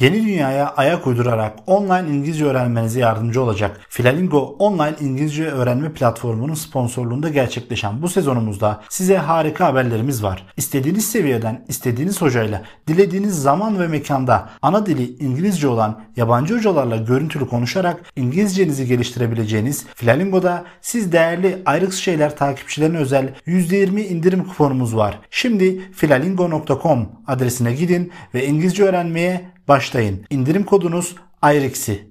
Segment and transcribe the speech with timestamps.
[0.00, 7.28] Yeni dünyaya ayak uydurarak online İngilizce öğrenmenize yardımcı olacak Filalingo online İngilizce öğrenme platformunun sponsorluğunda
[7.28, 10.46] gerçekleşen bu sezonumuzda size harika haberlerimiz var.
[10.56, 17.48] İstediğiniz seviyeden, istediğiniz hocayla, dilediğiniz zaman ve mekanda ana dili İngilizce olan yabancı hocalarla görüntülü
[17.48, 25.18] konuşarak İngilizcenizi geliştirebileceğiniz Filalingo'da siz değerli ayrık şeyler takipçilerine özel %20 indirim kuponumuz var.
[25.30, 30.24] Şimdi filalingo.com adresine gidin ve İngilizce öğrenmeye başlayın.
[30.30, 32.07] İndirim kodunuz ayrıksi.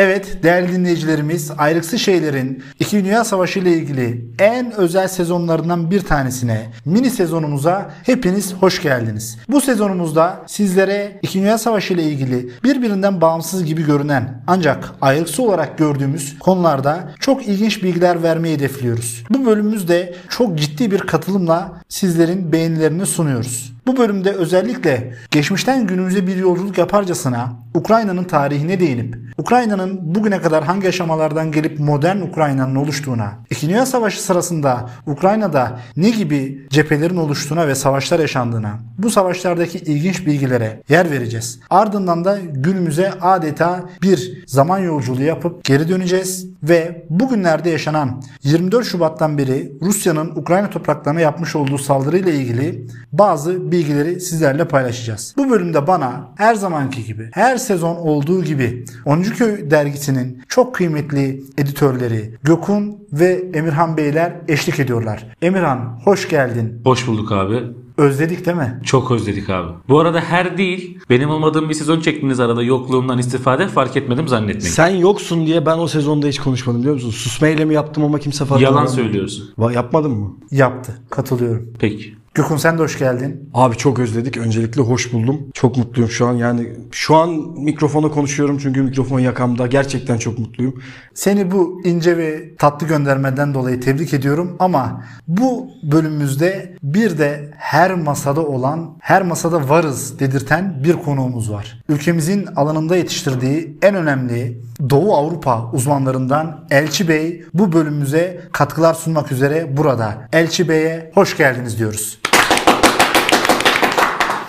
[0.00, 3.04] Evet değerli dinleyicilerimiz ayrıksı şeylerin 2.
[3.04, 9.38] Dünya Savaşı ile ilgili en özel sezonlarından bir tanesine mini sezonumuza hepiniz hoş geldiniz.
[9.48, 11.40] Bu sezonumuzda sizlere 2.
[11.40, 17.82] Dünya Savaşı ile ilgili birbirinden bağımsız gibi görünen ancak ayrıksı olarak gördüğümüz konularda çok ilginç
[17.82, 19.24] bilgiler vermeyi hedefliyoruz.
[19.30, 23.77] Bu bölümümüzde çok ciddi bir katılımla sizlerin beğenilerini sunuyoruz.
[23.88, 30.88] Bu bölümde özellikle geçmişten günümüze bir yolculuk yaparcasına Ukrayna'nın tarihine değinip Ukrayna'nın bugüne kadar hangi
[30.88, 37.74] aşamalardan gelip modern Ukrayna'nın oluştuğuna, İkinci Dünya Savaşı sırasında Ukrayna'da ne gibi cephelerin oluştuğuna ve
[37.74, 41.60] savaşlar yaşandığına, bu savaşlardaki ilginç bilgilere yer vereceğiz.
[41.70, 49.38] Ardından da günümüze adeta bir zaman yolculuğu yapıp geri döneceğiz ve bugünlerde yaşanan 24 Şubat'tan
[49.38, 55.34] beri Rusya'nın Ukrayna topraklarına yapmış olduğu saldırıyla ilgili bazı bilgileri sizlerle paylaşacağız.
[55.36, 59.22] Bu bölümde bana her zamanki gibi, her sezon olduğu gibi 10.
[59.22, 65.26] Köy dergisinin çok kıymetli editörleri Gökün ve Emirhan Beyler eşlik ediyorlar.
[65.42, 66.80] Emirhan hoş geldin.
[66.84, 67.62] Hoş bulduk abi.
[67.98, 68.80] Özledik değil mi?
[68.84, 69.72] Çok özledik abi.
[69.88, 74.74] Bu arada her değil, benim olmadığım bir sezon çektiğiniz arada yokluğumdan istifade fark etmedim zannetmeyin.
[74.74, 77.10] Sen yoksun diye ben o sezonda hiç konuşmadım biliyor musun?
[77.10, 79.02] Susma eylemi yaptım ama kimse fark Yalan etmedi.
[79.02, 79.50] söylüyorsun.
[79.58, 80.36] Va- Yapmadın mı?
[80.50, 80.92] Yaptı.
[81.10, 81.68] Katılıyorum.
[81.78, 82.14] Peki.
[82.38, 83.50] Gökün sen de hoş geldin.
[83.54, 84.36] Abi çok özledik.
[84.36, 85.40] Öncelikle hoş buldum.
[85.54, 86.34] Çok mutluyum şu an.
[86.34, 89.66] Yani şu an mikrofona konuşuyorum çünkü mikrofon yakamda.
[89.66, 90.82] Gerçekten çok mutluyum.
[91.14, 97.94] Seni bu ince ve tatlı göndermeden dolayı tebrik ediyorum ama bu bölümümüzde bir de her
[97.94, 101.82] masada olan, her masada varız dedirten bir konuğumuz var.
[101.88, 109.76] Ülkemizin alanında yetiştirdiği en önemli Doğu Avrupa uzmanlarından Elçi Bey bu bölümümüze katkılar sunmak üzere
[109.76, 110.28] burada.
[110.32, 112.18] Elçi Bey'e hoş geldiniz diyoruz.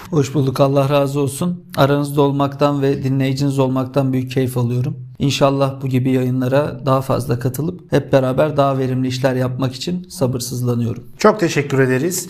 [0.09, 1.65] Hoş bulduk Allah razı olsun.
[1.77, 4.97] Aranızda olmaktan ve dinleyiciniz olmaktan büyük keyif alıyorum.
[5.19, 11.03] İnşallah bu gibi yayınlara daha fazla katılıp hep beraber daha verimli işler yapmak için sabırsızlanıyorum.
[11.17, 12.29] Çok teşekkür ederiz.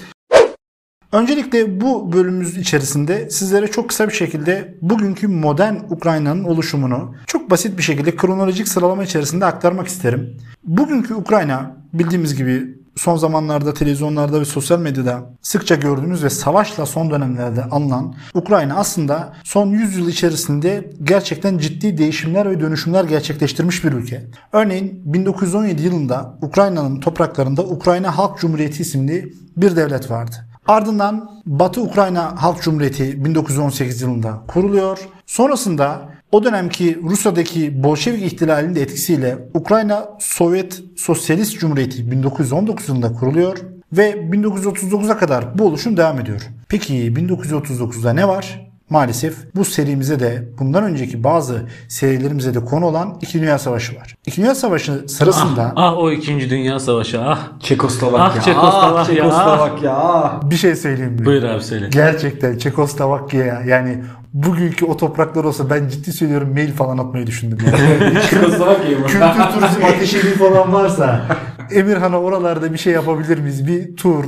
[1.12, 7.78] Öncelikle bu bölümümüz içerisinde sizlere çok kısa bir şekilde bugünkü modern Ukrayna'nın oluşumunu çok basit
[7.78, 10.38] bir şekilde kronolojik sıralama içerisinde aktarmak isterim.
[10.63, 17.11] Bugünkü Ukrayna bildiğimiz gibi son zamanlarda televizyonlarda ve sosyal medyada sıkça gördüğümüz ve savaşla son
[17.11, 23.91] dönemlerde alınan Ukrayna aslında son 100 yıl içerisinde gerçekten ciddi değişimler ve dönüşümler gerçekleştirmiş bir
[23.91, 24.25] ülke.
[24.53, 30.48] Örneğin 1917 yılında Ukrayna'nın topraklarında Ukrayna Halk Cumhuriyeti isimli bir devlet vardı.
[30.69, 35.00] Ardından Batı Ukrayna Halk Cumhuriyeti 1918 yılında kuruluyor.
[35.25, 43.57] Sonrasında o dönemki Rusya'daki Bolşevik ihtilalinin de etkisiyle Ukrayna Sovyet Sosyalist Cumhuriyeti 1919 yılında kuruluyor
[43.94, 46.41] ve 1939'a kadar bu oluşum devam ediyor.
[46.68, 48.69] Peki 1939'da ne var?
[48.89, 54.16] Maalesef bu serimize de bundan önceki bazı serilerimize de konu olan İkinci Dünya Savaşı var.
[54.25, 56.50] İkinci Dünya Savaşı sırasında Ah, ah o 2.
[56.50, 57.59] Dünya Savaşı ah.
[57.59, 58.41] Çekoslovakya.
[58.41, 58.95] Ah, Çekoslovakya.
[59.01, 59.91] Ah, Çekoslovakya.
[59.95, 60.41] ah.
[60.50, 61.25] bir şey söyleyeyim mi?
[61.25, 61.88] Buyur abi söyle.
[61.91, 67.57] Gerçekten Çekoslovakya'ya yani bugünkü o topraklar olsa ben ciddi söylüyorum mail falan atmayı düşündüm.
[67.66, 68.13] Yani.
[68.29, 69.06] Çekoslovakya?
[69.06, 71.21] Kültür turizm ateşeli falan varsa
[71.71, 73.67] Emirhan'a oralarda bir şey yapabilir miyiz?
[73.67, 74.25] Bir tur,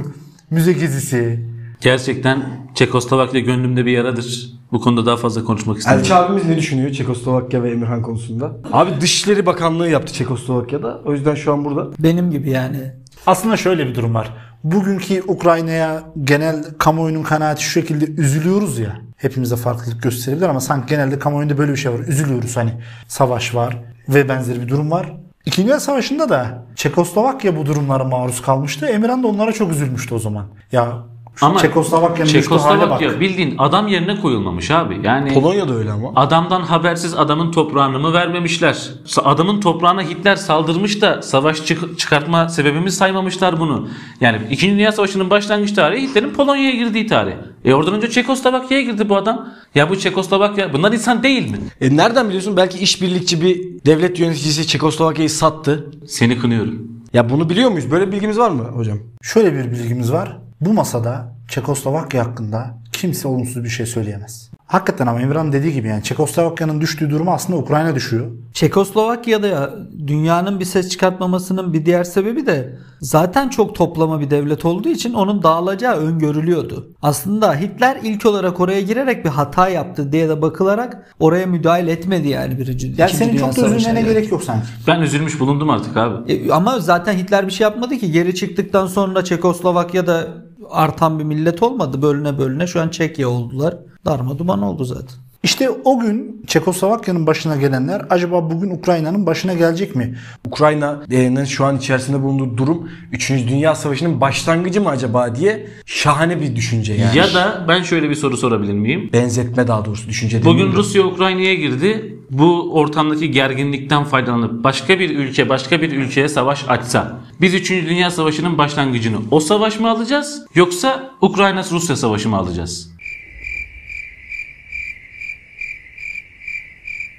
[0.49, 1.50] müze gezisi.
[1.81, 2.43] Gerçekten
[2.75, 4.51] Çekoslovakya gönlümde bir yaradır.
[4.71, 6.05] Bu konuda daha fazla konuşmak istemiyorum.
[6.05, 8.51] Elçi abimiz ne düşünüyor Çekoslovakya ve Emirhan konusunda?
[8.73, 11.01] Abi Dışişleri Bakanlığı yaptı Çekoslovakya'da.
[11.05, 11.87] O yüzden şu an burada.
[11.99, 12.91] Benim gibi yani.
[13.27, 14.33] Aslında şöyle bir durum var.
[14.63, 19.01] Bugünkü Ukrayna'ya genel kamuoyunun kanaati şu şekilde üzülüyoruz ya.
[19.17, 21.99] Hepimize farklılık gösterebilir ama sanki genelde kamuoyunda böyle bir şey var.
[21.99, 22.73] Üzülüyoruz hani
[23.07, 23.77] savaş var
[24.09, 25.13] ve benzeri bir durum var.
[25.45, 28.85] İkinci Dünya Savaşı'nda da Çekoslovakya bu durumlara maruz kalmıştı.
[28.85, 30.45] Emirhan da onlara çok üzülmüştü o zaman.
[30.71, 31.03] Ya
[31.35, 31.61] şu Ama bak.
[31.61, 34.99] Çekoslovakya bildiğin adam yerine koyulmamış abi.
[35.03, 36.11] Yani Polonya da öyle ama.
[36.15, 38.89] Adamdan habersiz adamın toprağını mı vermemişler?
[39.23, 43.87] Adamın toprağına Hitler saldırmış da savaş çık- çıkartma sebebimiz saymamışlar bunu.
[44.21, 44.69] Yani 2.
[44.71, 47.33] Dünya Savaşı'nın başlangıç tarihi Hitler'in Polonya'ya girdiği tarih.
[47.65, 49.47] E oradan önce Çekoslovakya'ya girdi bu adam.
[49.75, 51.57] Ya bu Çekoslovakya bunlar insan değil mi?
[51.81, 52.57] E nereden biliyorsun?
[52.57, 55.91] Belki işbirlikçi bir devlet yöneticisi Çekoslovakya'yı sattı.
[56.07, 56.87] Seni kınıyorum.
[57.13, 57.91] Ya bunu biliyor muyuz?
[57.91, 58.97] Böyle bir bilgimiz var mı hocam?
[59.21, 60.37] Şöyle bir bilgimiz var.
[60.61, 64.51] Bu masada Çekoslovakya hakkında kimse olumsuz bir şey söyleyemez.
[64.65, 68.31] Hakikaten ama Emirhan dediği gibi yani Çekoslovakya'nın düştüğü durumu aslında Ukrayna düşüyor.
[68.53, 69.69] Çekoslovakya'da ya
[70.07, 75.13] dünyanın bir ses çıkartmamasının bir diğer sebebi de zaten çok toplama bir devlet olduğu için
[75.13, 76.89] onun dağılacağı öngörülüyordu.
[77.01, 82.27] Aslında Hitler ilk olarak oraya girerek bir hata yaptı diye de bakılarak oraya müdahale etmedi
[82.27, 84.67] yani birinci Yani İkinci senin Dünya çok da üzülmene gerek yok sanki.
[84.87, 86.33] Ben üzülmüş bulundum artık abi.
[86.33, 88.11] E, ama zaten Hitler bir şey yapmadı ki.
[88.11, 90.27] Geri çıktıktan sonra Çekoslovakya'da
[90.69, 92.01] artan bir millet olmadı.
[92.01, 93.77] Bölüne bölüne şu an Çekya oldular.
[94.05, 95.15] Darma duman oldu zaten.
[95.43, 100.17] İşte o gün Çekoslovakya'nın başına gelenler acaba bugün Ukrayna'nın başına gelecek mi?
[100.47, 103.29] Ukrayna'nın şu an içerisinde bulunduğu durum 3.
[103.29, 107.17] Dünya Savaşı'nın başlangıcı mı acaba diye şahane bir düşünce yani.
[107.17, 109.09] Ya da ben şöyle bir soru sorabilir miyim?
[109.13, 110.71] benzetme daha doğrusu düşünce Bugün.
[110.71, 112.17] Rusya Ukrayna'ya girdi.
[112.31, 117.71] Bu ortamdaki gerginlikten faydalanıp başka bir ülke başka bir ülkeye savaş açsa biz 3.
[117.71, 122.91] Dünya Savaşı'nın başlangıcını o savaş mı alacağız yoksa Ukrayna Rusya Savaşı mı alacağız?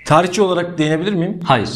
[0.04, 1.40] Tarihçi olarak değinebilir miyim?
[1.44, 1.70] Hayır.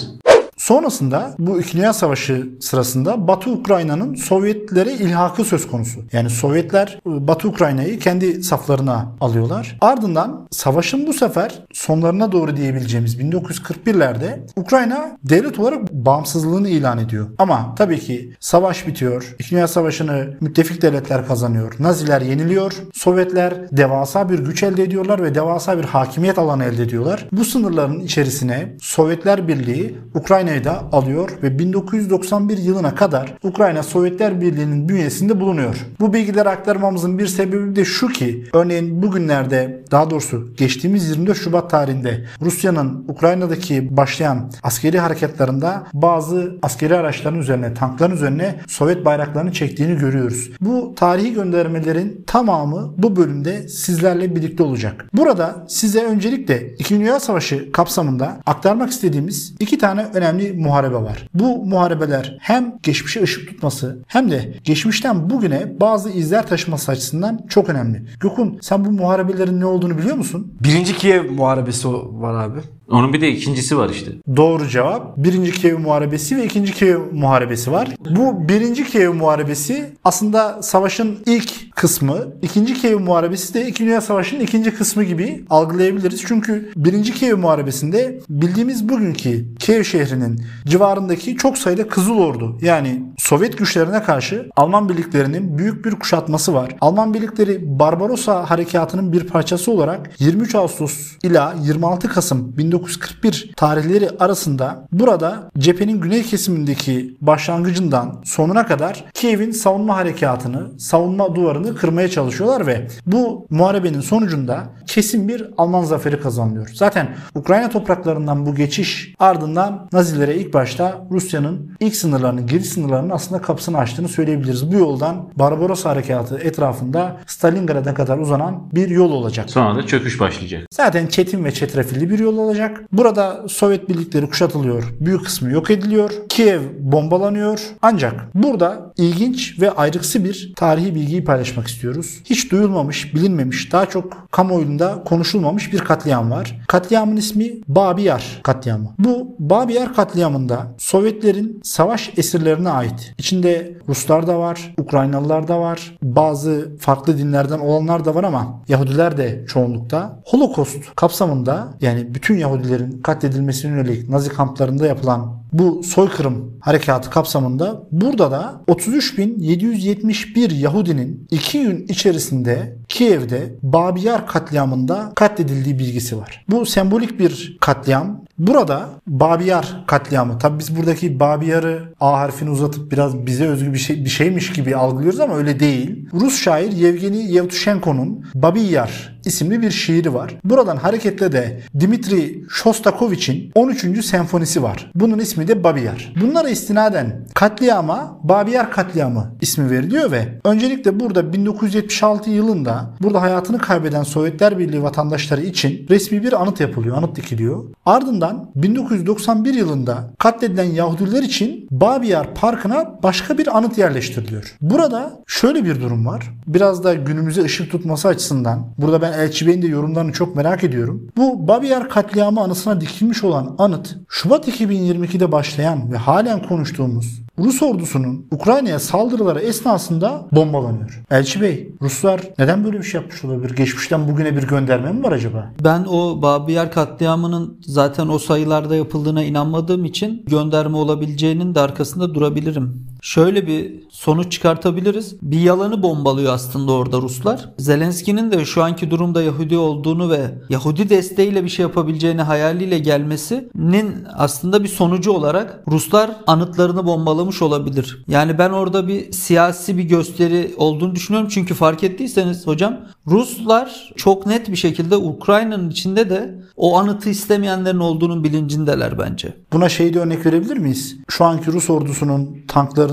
[0.67, 6.01] Sonrasında bu Dünya Savaşı sırasında Batı Ukrayna'nın Sovyetlere ilhakı söz konusu.
[6.13, 9.79] Yani Sovyetler e, Batı Ukrayna'yı kendi saflarına alıyorlar.
[9.81, 17.27] Ardından savaşın bu sefer sonlarına doğru diyebileceğimiz 1941'lerde Ukrayna devlet olarak bağımsızlığını ilan ediyor.
[17.39, 19.37] Ama tabii ki savaş bitiyor.
[19.51, 21.75] Dünya Savaşı'nı müttefik devletler kazanıyor.
[21.79, 22.73] Naziler yeniliyor.
[22.93, 27.27] Sovyetler devasa bir güç elde ediyorlar ve devasa bir hakimiyet alanı elde ediyorlar.
[27.33, 34.89] Bu sınırların içerisine Sovyetler Birliği Ukrayna'yı da alıyor ve 1991 yılına kadar Ukrayna Sovyetler Birliği'nin
[34.89, 35.87] bünyesinde bulunuyor.
[36.01, 41.71] Bu bilgileri aktarmamızın bir sebebi de şu ki örneğin bugünlerde daha doğrusu geçtiğimiz 24 Şubat
[41.71, 49.99] tarihinde Rusya'nın Ukrayna'daki başlayan askeri harekatlarında bazı askeri araçların üzerine, tankların üzerine Sovyet bayraklarını çektiğini
[49.99, 50.51] görüyoruz.
[50.61, 55.07] Bu tarihi göndermelerin tamamı bu bölümde sizlerle birlikte olacak.
[55.13, 57.01] Burada size öncelikle 2.
[57.01, 61.29] Dünya Savaşı kapsamında aktarmak istediğimiz iki tane önemli muharebe var.
[61.35, 67.69] Bu muharebeler hem geçmişe ışık tutması hem de geçmişten bugüne bazı izler taşıması açısından çok
[67.69, 68.07] önemli.
[68.21, 70.55] Gökhan sen bu muharebelerin ne olduğunu biliyor musun?
[70.61, 72.59] Birinci Kiev Muharebesi var abi.
[72.91, 74.11] Onun bir de ikincisi var işte.
[74.37, 75.17] Doğru cevap.
[75.17, 77.89] Birinci Kiev Muharebesi ve ikinci Kiev Muharebesi var.
[78.11, 82.19] Bu birinci Kiev Muharebesi aslında savaşın ilk kısmı.
[82.43, 86.23] ikinci Kiev Muharebesi de İkinci Dünya Savaşı'nın ikinci kısmı gibi algılayabiliriz.
[86.27, 93.59] Çünkü birinci Kiev Muharebesi'nde bildiğimiz bugünkü Kiev şehrinin civarındaki çok sayıda Kızıl Ordu yani Sovyet
[93.59, 96.77] güçlerine karşı Alman birliklerinin büyük bir kuşatması var.
[96.81, 104.89] Alman birlikleri Barbarossa harekatının bir parçası olarak 23 Ağustos ila 26 Kasım 1941 tarihleri arasında
[104.93, 112.89] burada cephenin güney kesimindeki başlangıcından sonuna kadar Kiev'in savunma harekatını, savunma duvarını kırmaya çalışıyorlar ve
[113.07, 116.71] bu muharebenin sonucunda kesin bir Alman zaferi kazanılıyor.
[116.75, 123.43] Zaten Ukrayna topraklarından bu geçiş ardından Nazilere ilk başta Rusya'nın ilk sınırlarını, giriş sınırlarının aslında
[123.43, 124.73] kapısını açtığını söyleyebiliriz.
[124.73, 129.51] Bu yoldan Barbarossa harekatı etrafında Stalingrad'a kadar uzanan bir yol olacak.
[129.51, 130.67] Sonra da çöküş başlayacak.
[130.71, 132.66] Zaten çetin ve çetrefilli bir yol olacak.
[132.93, 134.85] Burada Sovyet birlikleri kuşatılıyor.
[135.01, 136.11] Büyük kısmı yok ediliyor.
[136.29, 137.61] Kiev bombalanıyor.
[137.83, 142.21] Ancak burada ilginç ve ayrıksı bir tarihi bilgiyi paylaşmak istiyoruz.
[142.25, 146.61] Hiç duyulmamış, bilinmemiş, daha çok kamuoyunda konuşulmamış bir katliam var.
[146.69, 148.95] Katliamın ismi Babi Yar katliamı.
[148.99, 153.15] Bu Babi Yar katliamında Sovyetlerin savaş esirlerine ait.
[153.19, 159.17] İçinde Ruslar da var, Ukraynalılar da var, bazı farklı dinlerden olanlar da var ama Yahudiler
[159.17, 160.21] de çoğunlukta.
[160.25, 168.31] Holocaust kapsamında yani bütün Yahudilerin katledilmesine yönelik Nazi kamplarında yapılan bu soykırım harekatı kapsamında burada
[168.31, 176.45] da 33.771 Yahudinin 2 gün içerisinde Kiev'de Babiyar katliamında katledildiği bilgisi var.
[176.51, 178.26] Bu sembolik bir katliam.
[178.39, 180.39] Burada Babiyar katliamı.
[180.39, 184.77] Tabi biz buradaki Babiyar'ı A harfini uzatıp biraz bize özgü bir şey bir şeymiş gibi
[184.77, 186.09] algılıyoruz ama öyle değil.
[186.13, 190.35] Rus şair Yevgeni Yevtushenko'nun Babiyar isimli bir şiiri var.
[190.45, 194.05] Buradan hareketle de Dimitri Shostakovich'in 13.
[194.05, 194.91] senfonisi var.
[194.95, 196.13] Bunun ismi de Babiyar.
[196.21, 204.03] Bunlara istinaden katliama Babiyar katliamı ismi veriliyor ve öncelikle burada 1976 yılında burada hayatını kaybeden
[204.03, 207.65] Sovyetler Birliği vatandaşları için resmi bir anıt yapılıyor, anıt dikiliyor.
[207.87, 208.26] Ardından
[208.57, 214.57] 1991 yılında katledilen Yahudiler için Babiyar Parkı'na başka bir anıt yerleştiriliyor.
[214.61, 216.35] Burada şöyle bir durum var.
[216.47, 221.09] Biraz da günümüze ışık tutması açısından burada ben Elçi Bey'in de yorumlarını çok merak ediyorum.
[221.17, 228.27] Bu Babiyar katliamı anısına dikilmiş olan anıt Şubat 2022'de başlayan ve halen konuştuğumuz Rus ordusunun
[228.31, 231.03] Ukrayna'ya saldırıları esnasında bombalanıyor.
[231.11, 233.57] Elçi Bey, Ruslar neden böyle bir şey yapmış olabilir?
[233.57, 235.53] Geçmişten bugüne bir gönderme mi var acaba?
[235.65, 242.87] Ben o Babiyar katliamının zaten o sayılarda yapıldığına inanmadığım için gönderme olabileceğinin de arkasında durabilirim.
[243.07, 245.17] Şöyle bir sonuç çıkartabiliriz.
[245.23, 247.51] Bir yalanı bombalıyor aslında orada Ruslar.
[247.59, 254.07] Zelenski'nin de şu anki durumda Yahudi olduğunu ve Yahudi desteğiyle bir şey yapabileceğini hayaliyle gelmesinin
[254.17, 258.05] aslında bir sonucu olarak Ruslar anıtlarını bombalamış olabilir.
[258.09, 261.29] Yani ben orada bir siyasi bir gösteri olduğunu düşünüyorum.
[261.33, 267.79] Çünkü fark ettiyseniz hocam Ruslar çok net bir şekilde Ukrayna'nın içinde de o anıtı istemeyenlerin
[267.79, 269.37] olduğunun bilincindeler bence.
[269.53, 270.97] Buna şey de örnek verebilir miyiz?
[271.09, 272.45] Şu anki Rus ordusunun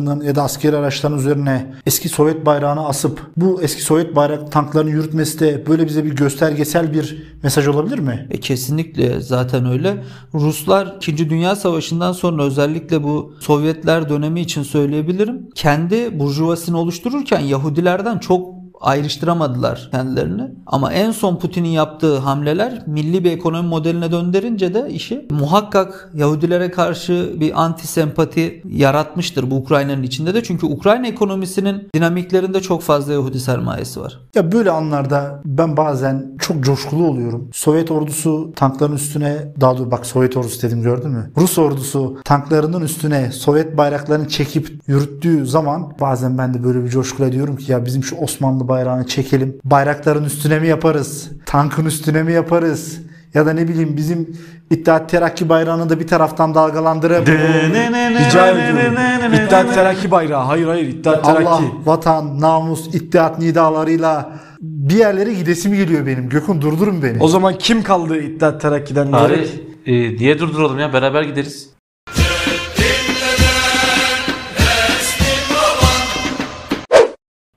[0.05, 4.89] tanklarının ya da askeri araçların üzerine eski Sovyet bayrağını asıp bu eski Sovyet bayrak tanklarını
[4.89, 8.27] yürütmesi de böyle bize bir göstergesel bir mesaj olabilir mi?
[8.31, 10.03] E kesinlikle zaten öyle.
[10.33, 11.29] Ruslar 2.
[11.29, 15.50] Dünya Savaşı'ndan sonra özellikle bu Sovyetler dönemi için söyleyebilirim.
[15.55, 20.52] Kendi burjuvasını oluştururken Yahudilerden çok ayrıştıramadılar kendilerini.
[20.66, 26.72] Ama en son Putin'in yaptığı hamleler milli bir ekonomi modeline döndürünce de işi muhakkak Yahudilere
[26.72, 30.44] karşı bir anti sempati yaratmıştır bu Ukrayna'nın içinde de.
[30.44, 34.20] Çünkü Ukrayna ekonomisinin dinamiklerinde çok fazla Yahudi sermayesi var.
[34.36, 37.50] Ya böyle anlarda ben bazen çok coşkulu oluyorum.
[37.54, 41.32] Sovyet ordusu tankların üstüne daha doğrusu bak Sovyet ordusu dedim gördün mü?
[41.38, 47.32] Rus ordusu tanklarının üstüne Sovyet bayraklarını çekip yürüttüğü zaman bazen ben de böyle bir coşkuyla
[47.32, 49.58] diyorum ki ya bizim şu Osmanlı bayrağını çekelim.
[49.63, 51.30] Bayrakların üstüne mi yaparız?
[51.46, 53.00] Tankın üstüne mi yaparız?
[53.34, 54.38] Ya da ne bileyim bizim
[54.70, 58.94] İttihat Terakki bayrağını da bir taraftan dalgalandırıp Rica ediyorum.
[59.34, 60.44] İttihat Terakki bayrağı.
[60.44, 61.48] Hayır hayır İttihat Terakki.
[61.48, 66.30] Allah, vatan, namus, ittihat nidalarıyla bir yerlere gidesim geliyor benim.
[66.30, 67.18] Gökhan durdurun beni.
[67.24, 69.13] O zaman kim kaldı İttihat Terakki'den?
[69.13, 69.62] Diyerek?
[69.86, 71.70] e, diye durduralım ya beraber gideriz.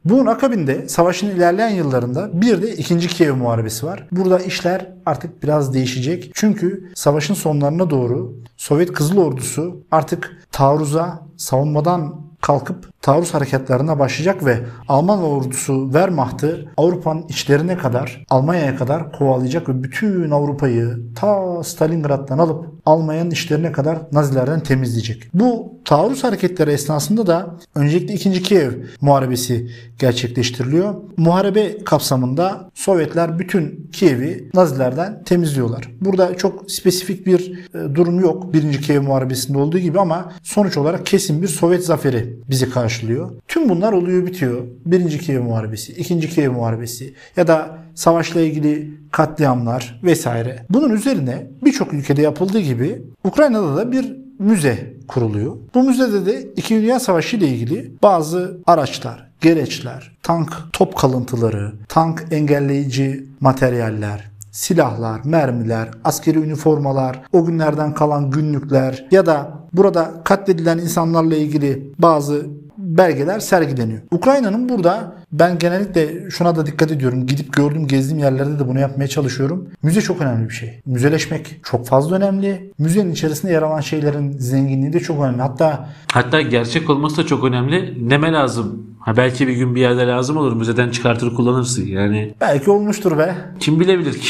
[0.08, 2.98] Bunun akabinde savaşın ilerleyen yıllarında bir de 2.
[2.98, 4.06] Kiev Muharebesi var.
[4.12, 6.30] Burada işler artık biraz değişecek.
[6.34, 14.58] Çünkü savaşın sonlarına doğru Sovyet Kızıl Ordusu artık taarruza, savunmadan kalkıp taarruz harekatlarına başlayacak ve
[14.88, 22.66] Alman ordusu Wehrmacht'ı Avrupa'nın içlerine kadar, Almanya'ya kadar kovalayacak ve bütün Avrupa'yı ta Stalingrad'dan alıp
[22.86, 25.28] Almanya'nın içlerine kadar Nazilerden temizleyecek.
[25.34, 28.42] Bu taarruz hareketleri esnasında da öncelikle 2.
[28.42, 30.94] Kiev Muharebesi gerçekleştiriliyor.
[31.16, 35.88] Muharebe kapsamında Sovyetler bütün Kiev'i Nazilerden temizliyorlar.
[36.00, 38.82] Burada çok spesifik bir e, durum yok 1.
[38.82, 43.30] Kiev Muharebesi'nde olduğu gibi ama sonuç olarak kesin bir Sovyet zaferi bizi karşılıyor.
[43.48, 44.62] Tüm bunlar oluyor bitiyor.
[44.86, 45.18] 1.
[45.18, 46.20] Kiev Muharebesi, 2.
[46.20, 50.66] Kiev Muharebesi ya da savaşla ilgili katliamlar vesaire.
[50.70, 55.56] Bunun üzerine birçok ülkede yapıldığı gibi Ukrayna'da da bir müze kuruluyor.
[55.74, 56.82] Bu müzede de 2.
[56.82, 65.88] Dünya Savaşı ile ilgili bazı araçlar, gereçler, tank top kalıntıları, tank engelleyici materyaller, silahlar, mermiler,
[66.04, 72.46] askeri üniformalar, o günlerden kalan günlükler ya da burada katledilen insanlarla ilgili bazı
[72.86, 74.00] belgeler sergileniyor.
[74.10, 77.26] Ukrayna'nın burada ben genellikle şuna da dikkat ediyorum.
[77.26, 79.68] Gidip gördüğüm, gezdiğim yerlerde de bunu yapmaya çalışıyorum.
[79.82, 80.80] Müze çok önemli bir şey.
[80.86, 82.72] Müzeleşmek çok fazla önemli.
[82.78, 85.42] Müzenin içerisinde yer alan şeylerin zenginliği de çok önemli.
[85.42, 88.08] Hatta Hatta gerçek olması da çok önemli.
[88.08, 88.86] Neme lazım?
[89.00, 90.52] Ha belki bir gün bir yerde lazım olur.
[90.56, 91.86] Müzeden çıkartır kullanırsın.
[91.86, 93.34] Yani belki olmuştur be.
[93.60, 94.28] kim bilebilir ki?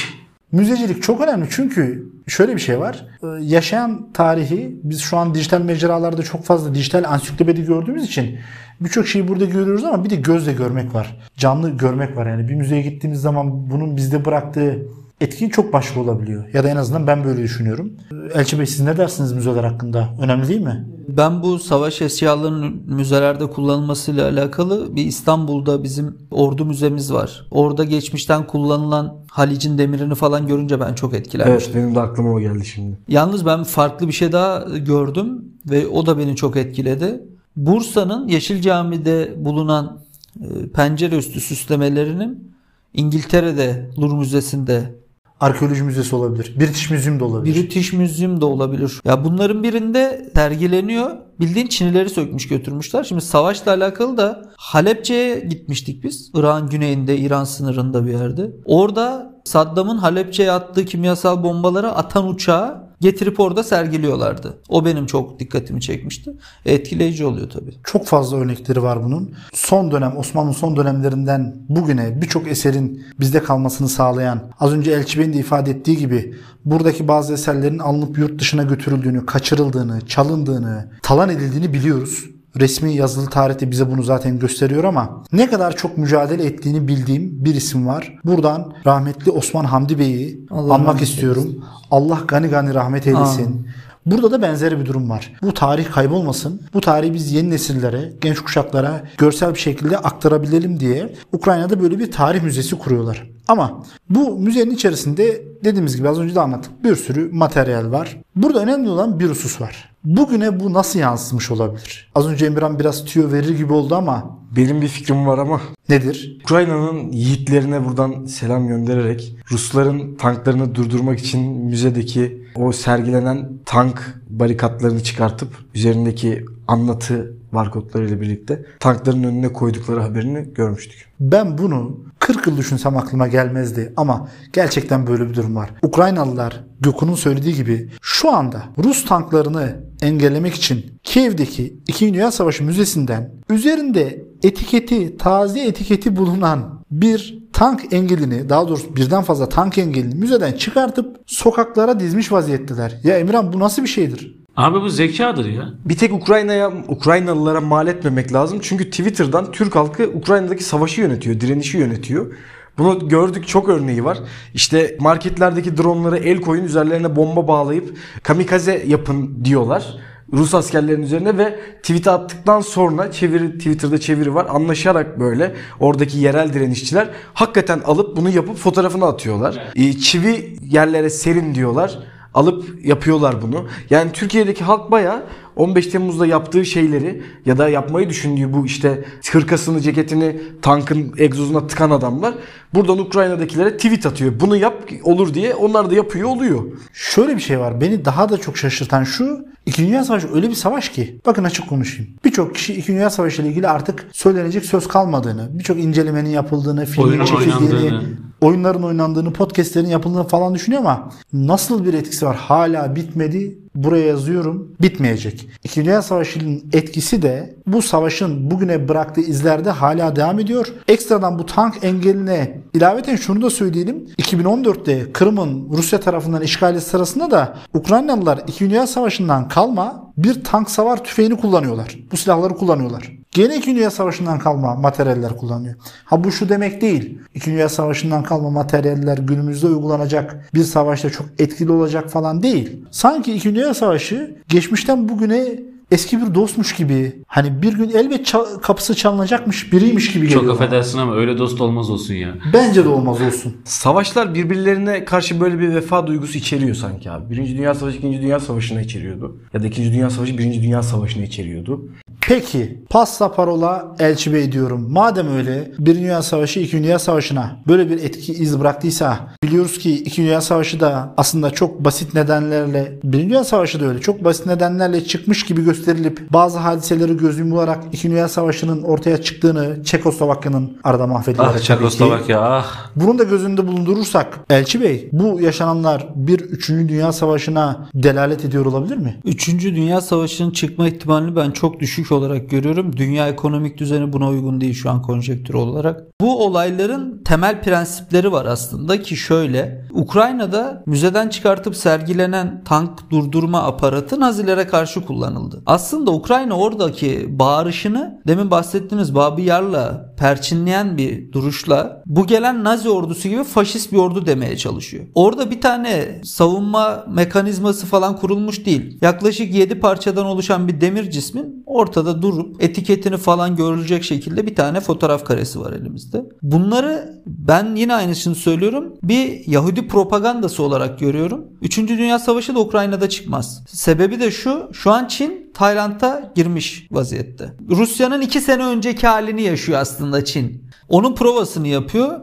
[0.56, 3.06] Müzecilik çok önemli çünkü şöyle bir şey var.
[3.22, 8.38] Ee, Yaşayan tarihi biz şu an dijital mecralarda çok fazla dijital ansiklopedi gördüğümüz için
[8.80, 11.16] birçok şeyi burada görüyoruz ama bir de gözle görmek var.
[11.36, 12.48] Canlı görmek var yani.
[12.48, 14.86] Bir müzeye gittiğimiz zaman bunun bizde bıraktığı
[15.20, 16.44] etki çok başka olabiliyor.
[16.52, 17.92] Ya da en azından ben böyle düşünüyorum.
[18.34, 20.08] Elçi Bey siz ne dersiniz müzeler hakkında?
[20.20, 20.86] Önemli değil mi?
[21.08, 27.46] Ben bu savaş eşyalarının müzelerde kullanılmasıyla alakalı bir İstanbul'da bizim ordu müzemiz var.
[27.50, 31.72] Orada geçmişten kullanılan Halic'in demirini falan görünce ben çok etkilenmiştim.
[31.72, 32.98] Evet benim de aklıma o geldi şimdi.
[33.08, 37.20] Yalnız ben farklı bir şey daha gördüm ve o da beni çok etkiledi.
[37.56, 39.98] Bursa'nın Yeşil Cami'de bulunan
[40.40, 42.52] e, pencere üstü süslemelerinin
[42.94, 44.94] İngiltere'de Louvre Müzesi'nde
[45.40, 46.54] Arkeoloji müzesi olabilir.
[46.60, 47.54] British Museum da olabilir.
[47.54, 49.00] British Museum da olabilir.
[49.04, 51.10] Ya bunların birinde sergileniyor.
[51.40, 53.04] Bildiğin Çinileri sökmüş götürmüşler.
[53.04, 56.30] Şimdi savaşla alakalı da Halepçe'ye gitmiştik biz.
[56.34, 58.50] İran güneyinde, İran sınırında bir yerde.
[58.64, 64.58] Orada Saddam'ın Halepçe'ye attığı kimyasal bombaları atan uçağı getirip orada sergiliyorlardı.
[64.68, 66.32] O benim çok dikkatimi çekmişti.
[66.64, 67.74] Etkileyici oluyor tabii.
[67.84, 69.34] Çok fazla örnekleri var bunun.
[69.52, 75.32] Son dönem Osmanlı son dönemlerinden bugüne birçok eserin bizde kalmasını sağlayan az önce Elçi Bey'in
[75.32, 76.34] de ifade ettiği gibi
[76.64, 82.35] buradaki bazı eserlerin alınıp yurt dışına götürüldüğünü, kaçırıldığını, çalındığını, talan edildiğini biliyoruz.
[82.60, 87.54] Resmi yazılı tarihte bize bunu zaten gösteriyor ama ne kadar çok mücadele ettiğini bildiğim bir
[87.54, 88.18] isim var.
[88.24, 91.64] Buradan rahmetli Osman Hamdi Bey'i anmak istiyorum.
[91.90, 93.66] Allah gani gani rahmet eylesin.
[94.06, 95.32] Burada da benzeri bir durum var.
[95.42, 96.62] Bu tarih kaybolmasın.
[96.74, 102.12] Bu tarihi biz yeni nesillere, genç kuşaklara görsel bir şekilde aktarabilelim diye Ukrayna'da böyle bir
[102.12, 103.30] tarih müzesi kuruyorlar.
[103.48, 108.16] Ama bu müzenin içerisinde dediğimiz gibi az önce de anlattık bir sürü materyal var.
[108.36, 109.90] Burada önemli olan bir husus var.
[110.04, 112.10] Bugüne bu nasıl yansımış olabilir?
[112.14, 116.38] Az önce Emirhan biraz tüyo verir gibi oldu ama Benim bir fikrim var ama nedir?
[116.44, 125.48] Ukrayna'nın yiğitlerine buradan selam göndererek Rusların tanklarını durdurmak için müzedeki o sergilenen tank barikatlarını çıkartıp
[125.74, 131.06] üzerindeki anlatı barkodlarıyla birlikte tankların önüne koydukları haberini görmüştük.
[131.20, 135.70] Ben bunu 40 yıl düşünsem aklıma gelmezdi ama gerçekten böyle bir durum var.
[135.82, 142.14] Ukraynalılar Gökhan'ın söylediği gibi şu anda Rus tanklarını engellemek için Kiev'deki 2.
[142.14, 149.48] Dünya Savaşı Müzesi'nden üzerinde etiketi, taze etiketi bulunan bir tank engelini, daha doğrusu birden fazla
[149.48, 153.00] tank engelini müzeden çıkartıp sokaklara dizmiş vaziyetteler.
[153.04, 154.36] Ya Emirhan bu nasıl bir şeydir?
[154.56, 155.68] Abi bu zekadır ya.
[155.84, 158.58] Bir tek Ukrayna'ya, Ukraynalılara mal etmemek lazım.
[158.62, 162.34] Çünkü Twitter'dan Türk halkı Ukrayna'daki savaşı yönetiyor, direnişi yönetiyor.
[162.78, 164.18] Bunu gördük çok örneği var.
[164.54, 169.96] İşte marketlerdeki dronlara el koyun üzerlerine bomba bağlayıp kamikaze yapın diyorlar.
[170.32, 174.46] Rus askerlerin üzerine ve tweet'e attıktan sonra çeviri Twitter'da çeviri var.
[174.50, 179.72] Anlaşarak böyle oradaki yerel direnişçiler hakikaten alıp bunu yapıp fotoğrafını atıyorlar.
[179.76, 181.98] Ee, Çivi yerlere serin diyorlar
[182.36, 183.66] alıp yapıyorlar bunu.
[183.90, 185.22] Yani Türkiye'deki halk baya
[185.56, 191.90] 15 Temmuz'da yaptığı şeyleri ya da yapmayı düşündüğü bu işte hırkasını, ceketini tankın egzozuna tıkan
[191.90, 192.34] adamlar
[192.74, 194.32] buradan Ukrayna'dakilere tweet atıyor.
[194.40, 196.62] Bunu yap olur diye onlar da yapıyor oluyor.
[196.92, 197.80] Şöyle bir şey var.
[197.80, 199.46] Beni daha da çok şaşırtan şu.
[199.66, 201.20] İkinci Dünya Savaşı öyle bir savaş ki.
[201.26, 202.10] Bakın açık konuşayım.
[202.24, 207.24] Birçok kişi İkinci Dünya Savaşı ile ilgili artık söylenecek söz kalmadığını, birçok incelemenin yapıldığını, filmin
[207.24, 208.00] çekildiğini.
[208.40, 212.36] Oyunların oynandığını, podcastlerin yapıldığını falan düşünüyor ama nasıl bir etkisi var?
[212.36, 213.58] Hala bitmedi.
[213.74, 214.72] Buraya yazıyorum.
[214.82, 215.48] Bitmeyecek.
[215.64, 220.72] İkinci Dünya Savaşı'nın etkisi de bu savaşın bugüne bıraktığı izlerde hala devam ediyor.
[220.88, 224.08] Ekstradan bu tank engeline ilaveten şunu da söyleyelim.
[224.18, 228.70] 2014'te Kırım'ın Rusya tarafından işgali sırasında da Ukraynalılar 2.
[228.70, 231.98] Dünya Savaşı'ndan kalma bir tank savar tüfeğini kullanıyorlar.
[232.12, 233.12] Bu silahları kullanıyorlar.
[233.36, 233.76] Gene 2.
[233.76, 235.74] Dünya Savaşı'ndan kalma materyaller kullanıyor.
[236.04, 237.18] Ha bu şu demek değil.
[237.34, 237.50] 2.
[237.50, 242.84] Dünya Savaşı'ndan kalma materyaller günümüzde uygulanacak bir savaşta çok etkili olacak falan değil.
[242.90, 243.54] Sanki 2.
[243.54, 245.44] Dünya Savaşı geçmişten bugüne
[245.90, 250.42] eski bir dostmuş gibi hani bir gün elbet çal- kapısı çalınacakmış biriymiş gibi geliyor.
[250.42, 252.34] Çok affedersin ama öyle dost olmaz olsun ya.
[252.52, 253.56] Bence de olmaz olsun.
[253.64, 257.30] Savaşlar birbirlerine karşı böyle bir vefa duygusu içeriyor sanki abi.
[257.30, 259.36] Birinci Dünya Savaşı İkinci Dünya Savaşı'na içeriyordu.
[259.54, 261.88] Ya da İkinci Dünya Savaşı Birinci Dünya Savaşı'na içeriyordu.
[262.20, 264.92] Peki pasta parola Elçi Bey diyorum.
[264.92, 266.72] Madem öyle bir Dünya Savaşı 2.
[266.78, 270.22] Dünya Savaşı'na böyle bir etki iz bıraktıysa biliyoruz ki 2.
[270.22, 273.12] Dünya Savaşı da aslında çok basit nedenlerle 1.
[273.18, 278.10] Dünya Savaşı da öyle çok basit nedenlerle çıkmış gibi gösterilip bazı hadiseleri göz yumularak 2.
[278.10, 281.58] Dünya Savaşı'nın ortaya çıktığını Çekoslovakya'nın arada mahvedilerek Ah.
[281.58, 282.90] Çekoslovakya ah.
[282.96, 286.68] Bunu da göz önünde bulundurursak Elçi Bey bu yaşananlar bir 3.
[286.68, 289.20] Dünya Savaşı'na delalet ediyor olabilir mi?
[289.24, 292.96] Üçüncü Dünya Savaşı'nın çıkma ihtimalini ben çok düşük olarak görüyorum.
[292.96, 296.00] Dünya ekonomik düzeni buna uygun değil şu an konjektür olarak.
[296.20, 299.86] Bu olayların temel prensipleri var aslında ki şöyle.
[299.90, 305.62] Ukrayna'da müzeden çıkartıp sergilenen tank durdurma aparatı Nazilere karşı kullanıldı.
[305.66, 313.28] Aslında Ukrayna oradaki bağırışını demin bahsettiğimiz Babi Yar'la perçinleyen bir duruşla bu gelen Nazi ordusu
[313.28, 315.04] gibi faşist bir ordu demeye çalışıyor.
[315.14, 318.98] Orada bir tane savunma mekanizması falan kurulmuş değil.
[319.02, 324.80] Yaklaşık 7 parçadan oluşan bir demir cismin ortada durup etiketini falan görülecek şekilde bir tane
[324.80, 326.24] fotoğraf karesi var elimizde.
[326.42, 328.94] Bunları ben yine aynısını söylüyorum.
[329.02, 331.44] Bir Yahudi propagandası olarak görüyorum.
[331.62, 333.64] Üçüncü Dünya Savaşı da Ukrayna'da çıkmaz.
[333.68, 334.70] Sebebi de şu.
[334.72, 337.52] Şu an Çin Tayland'a girmiş vaziyette.
[337.70, 340.64] Rusya'nın 2 sene önceki halini yaşıyor aslında Çin.
[340.88, 342.20] Onun provasını yapıyor.